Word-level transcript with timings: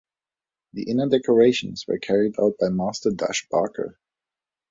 The 0.73 0.89
inner 0.89 1.07
decorations 1.09 1.85
were 1.87 1.99
carried 1.99 2.39
out 2.39 2.53
by 2.59 2.69
Master 2.69 3.11
Dush 3.11 3.47
Barka. 3.51 3.97